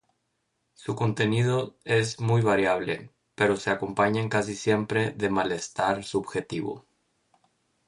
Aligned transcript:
Su 0.73 0.95
contenido 0.95 1.77
es 1.83 2.19
muy 2.19 2.41
variable, 2.41 3.11
pero 3.35 3.55
se 3.55 3.69
acompañan 3.69 4.29
casi 4.29 4.55
siempre 4.55 5.11
de 5.11 5.29
malestar 5.29 6.03
subjetivo. 6.03 6.87